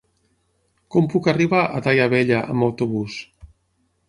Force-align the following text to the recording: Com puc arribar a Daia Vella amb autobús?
Com 0.95 1.09
puc 1.11 1.29
arribar 1.33 1.59
a 1.65 1.83
Daia 1.89 2.09
Vella 2.15 2.41
amb 2.55 2.69
autobús? 2.71 3.21